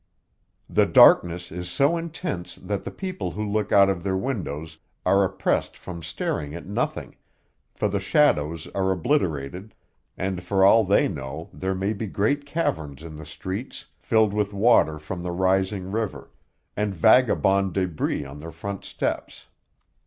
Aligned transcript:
The 0.67 0.87
darkness 0.87 1.51
is 1.51 1.69
so 1.69 1.95
intense 1.95 2.55
that 2.55 2.83
the 2.85 2.89
people 2.89 3.29
who 3.29 3.45
look 3.47 3.71
out 3.71 3.87
of 3.87 4.01
their 4.01 4.17
windows 4.17 4.79
are 5.05 5.23
oppressed 5.23 5.77
from 5.77 6.01
staring 6.01 6.55
at 6.55 6.65
nothing, 6.65 7.17
for 7.75 7.87
the 7.87 7.99
shadows 7.99 8.65
are 8.73 8.89
obliterated, 8.91 9.75
and 10.17 10.41
for 10.41 10.65
all 10.65 10.83
they 10.83 11.07
know 11.07 11.51
there 11.53 11.75
may 11.75 11.93
be 11.93 12.07
great 12.07 12.47
caverns 12.47 13.03
in 13.03 13.15
the 13.17 13.27
streets, 13.27 13.85
filled 13.99 14.33
with 14.33 14.53
water 14.53 14.97
from 14.97 15.21
the 15.21 15.29
rising 15.31 15.91
river, 15.91 16.31
and 16.75 16.95
vagabond 16.95 17.73
debris 17.73 18.25
on 18.25 18.39
their 18.39 18.49
front 18.51 18.83
steps. 18.83 19.45